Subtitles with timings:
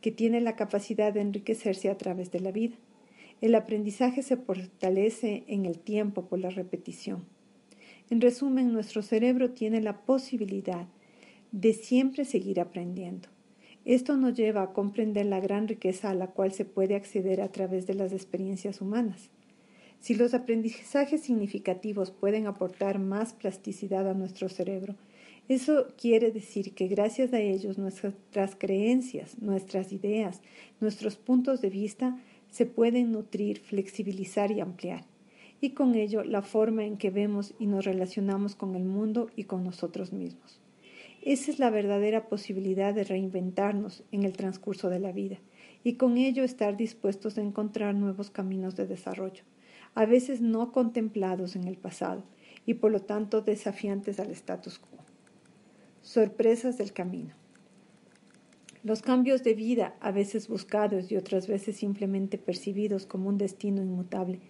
[0.00, 2.76] que tiene la capacidad de enriquecerse a través de la vida.
[3.42, 7.26] El aprendizaje se fortalece en el tiempo por la repetición.
[8.10, 10.88] En resumen, nuestro cerebro tiene la posibilidad
[11.52, 13.28] de siempre seguir aprendiendo.
[13.84, 17.52] Esto nos lleva a comprender la gran riqueza a la cual se puede acceder a
[17.52, 19.30] través de las experiencias humanas.
[20.00, 24.96] Si los aprendizajes significativos pueden aportar más plasticidad a nuestro cerebro,
[25.48, 30.40] eso quiere decir que gracias a ellos nuestras creencias, nuestras ideas,
[30.80, 32.18] nuestros puntos de vista
[32.50, 35.04] se pueden nutrir, flexibilizar y ampliar,
[35.60, 39.44] y con ello la forma en que vemos y nos relacionamos con el mundo y
[39.44, 40.60] con nosotros mismos.
[41.22, 45.38] Esa es la verdadera posibilidad de reinventarnos en el transcurso de la vida
[45.84, 49.42] y con ello estar dispuestos a encontrar nuevos caminos de desarrollo
[49.94, 52.22] a veces no contemplados en el pasado
[52.66, 54.98] y por lo tanto desafiantes al status quo.
[56.02, 57.34] Sorpresas del camino.
[58.82, 63.82] Los cambios de vida, a veces buscados y otras veces simplemente percibidos como un destino
[63.82, 64.40] inmutable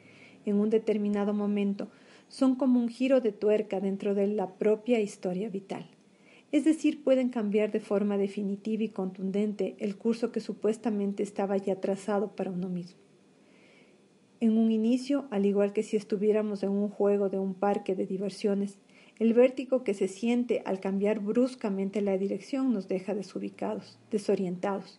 [0.50, 1.88] en un determinado momento,
[2.28, 5.86] son como un giro de tuerca dentro de la propia historia vital.
[6.52, 11.80] Es decir, pueden cambiar de forma definitiva y contundente el curso que supuestamente estaba ya
[11.80, 12.98] trazado para uno mismo.
[14.40, 18.06] En un inicio, al igual que si estuviéramos en un juego de un parque de
[18.06, 18.78] diversiones,
[19.18, 24.98] el vértigo que se siente al cambiar bruscamente la dirección nos deja desubicados, desorientados.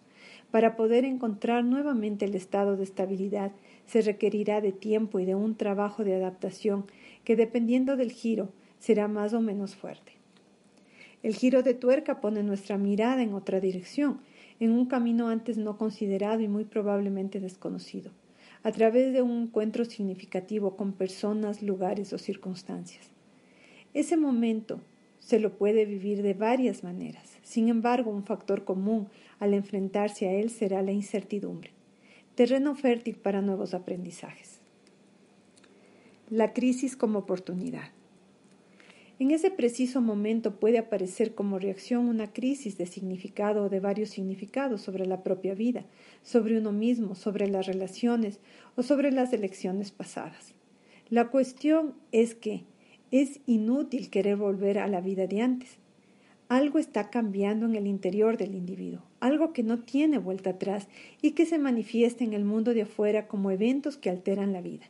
[0.51, 3.51] Para poder encontrar nuevamente el estado de estabilidad
[3.85, 6.85] se requerirá de tiempo y de un trabajo de adaptación
[7.23, 10.13] que dependiendo del giro será más o menos fuerte.
[11.23, 14.19] El giro de tuerca pone nuestra mirada en otra dirección,
[14.59, 18.11] en un camino antes no considerado y muy probablemente desconocido
[18.63, 23.09] a través de un encuentro significativo con personas, lugares o circunstancias.
[23.93, 24.81] Ese momento
[25.21, 27.37] se lo puede vivir de varias maneras.
[27.43, 29.07] Sin embargo, un factor común
[29.39, 31.71] al enfrentarse a él será la incertidumbre,
[32.35, 34.59] terreno fértil para nuevos aprendizajes.
[36.29, 37.91] La crisis como oportunidad.
[39.19, 44.09] En ese preciso momento puede aparecer como reacción una crisis de significado o de varios
[44.09, 45.85] significados sobre la propia vida,
[46.23, 48.39] sobre uno mismo, sobre las relaciones
[48.75, 50.55] o sobre las elecciones pasadas.
[51.09, 52.63] La cuestión es que
[53.11, 55.77] es inútil querer volver a la vida de antes.
[56.47, 60.87] Algo está cambiando en el interior del individuo, algo que no tiene vuelta atrás
[61.21, 64.85] y que se manifiesta en el mundo de afuera como eventos que alteran la vida.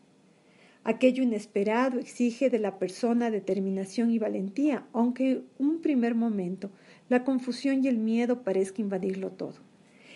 [0.83, 6.71] Aquello inesperado exige de la persona determinación y valentía, aunque un primer momento
[7.09, 9.56] la confusión y el miedo parezca invadirlo todo.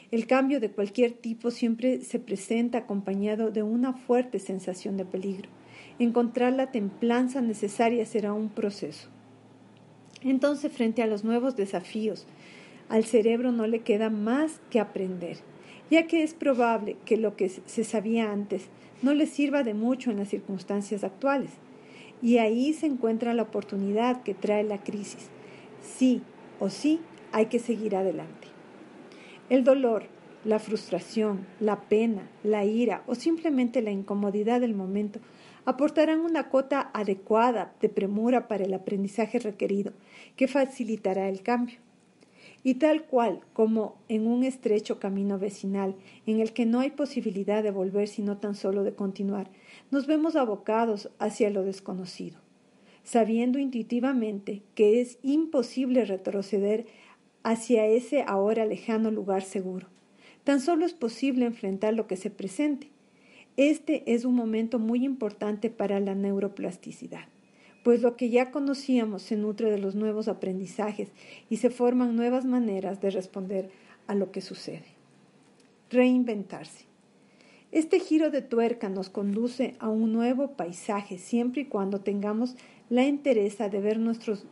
[0.10, 5.50] El cambio de cualquier tipo siempre se presenta acompañado de una fuerte sensación de peligro.
[6.00, 9.10] Encontrar la templanza necesaria será un proceso.
[10.22, 12.26] Entonces, frente a los nuevos desafíos,
[12.90, 15.38] al cerebro no le queda más que aprender,
[15.90, 18.68] ya que es probable que lo que se sabía antes
[19.02, 21.52] no le sirva de mucho en las circunstancias actuales.
[22.22, 25.30] Y ahí se encuentra la oportunidad que trae la crisis.
[25.82, 26.22] Sí
[26.60, 27.00] o sí
[27.32, 28.48] hay que seguir adelante.
[29.50, 30.08] El dolor,
[30.44, 35.20] la frustración, la pena, la ira o simplemente la incomodidad del momento
[35.66, 39.94] aportarán una cota adecuada de premura para el aprendizaje requerido
[40.36, 41.80] que facilitará el cambio.
[42.64, 45.96] Y tal cual como en un estrecho camino vecinal
[46.26, 49.50] en el que no hay posibilidad de volver sino tan solo de continuar,
[49.92, 52.40] nos vemos abocados hacia lo desconocido,
[53.04, 56.88] sabiendo intuitivamente que es imposible retroceder
[57.44, 59.88] hacia ese ahora lejano lugar seguro.
[60.44, 62.90] Tan solo es posible enfrentar lo que se presente.
[63.58, 67.30] Este es un momento muy importante para la neuroplasticidad,
[67.86, 71.10] pues lo que ya conocíamos se nutre de los nuevos aprendizajes
[71.50, 73.70] y se forman nuevas maneras de responder
[74.08, 74.88] a lo que sucede.
[75.90, 76.84] Reinventarse.
[77.72, 82.58] Este giro de tuerca nos conduce a un nuevo paisaje siempre y cuando tengamos
[82.90, 84.46] la entereza de ver nuestros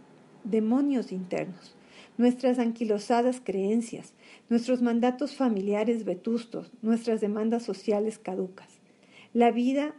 [0.46, 1.76] demonios internos,
[2.18, 4.14] nuestras anquilosadas creencias,
[4.50, 8.73] nuestros mandatos familiares vetustos, nuestras demandas sociales caducas.
[9.34, 9.96] La vida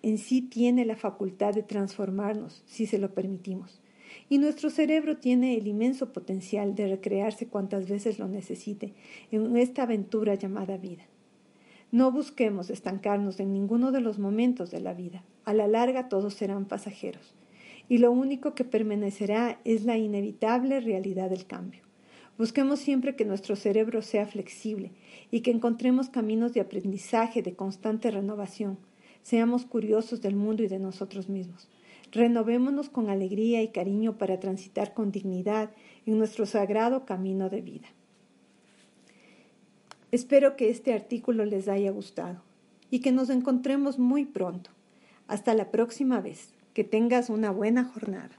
[0.00, 3.82] en sí tiene la facultad de transformarnos, si se lo permitimos,
[4.30, 8.94] y nuestro cerebro tiene el inmenso potencial de recrearse cuantas veces lo necesite
[9.30, 11.04] en esta aventura llamada vida.
[11.92, 15.22] No busquemos estancarnos en ninguno de los momentos de la vida.
[15.44, 17.34] A la larga todos serán pasajeros.
[17.90, 21.87] Y lo único que permanecerá es la inevitable realidad del cambio.
[22.38, 24.92] Busquemos siempre que nuestro cerebro sea flexible
[25.32, 28.78] y que encontremos caminos de aprendizaje de constante renovación.
[29.22, 31.68] Seamos curiosos del mundo y de nosotros mismos.
[32.12, 35.70] Renovémonos con alegría y cariño para transitar con dignidad
[36.06, 37.88] en nuestro sagrado camino de vida.
[40.12, 42.40] Espero que este artículo les haya gustado
[42.88, 44.70] y que nos encontremos muy pronto.
[45.26, 46.54] Hasta la próxima vez.
[46.72, 48.30] Que tengas una buena jornada.